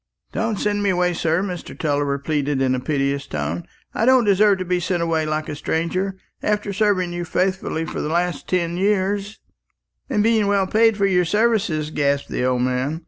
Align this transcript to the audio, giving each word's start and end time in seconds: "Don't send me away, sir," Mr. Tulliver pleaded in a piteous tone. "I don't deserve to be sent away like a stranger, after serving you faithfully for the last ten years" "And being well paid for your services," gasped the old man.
"Don't 0.31 0.59
send 0.59 0.81
me 0.81 0.89
away, 0.89 1.13
sir," 1.13 1.43
Mr. 1.43 1.77
Tulliver 1.77 2.17
pleaded 2.17 2.59
in 2.59 2.73
a 2.73 2.79
piteous 2.79 3.27
tone. 3.27 3.67
"I 3.93 4.03
don't 4.03 4.25
deserve 4.25 4.57
to 4.57 4.65
be 4.65 4.79
sent 4.79 5.03
away 5.03 5.27
like 5.27 5.47
a 5.47 5.55
stranger, 5.55 6.17
after 6.41 6.73
serving 6.73 7.13
you 7.13 7.23
faithfully 7.23 7.85
for 7.85 8.01
the 8.01 8.09
last 8.09 8.47
ten 8.49 8.77
years" 8.77 9.39
"And 10.09 10.23
being 10.23 10.47
well 10.47 10.65
paid 10.65 10.97
for 10.97 11.05
your 11.05 11.25
services," 11.25 11.91
gasped 11.91 12.29
the 12.29 12.43
old 12.45 12.63
man. 12.63 12.99